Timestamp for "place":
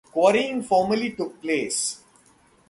1.43-2.03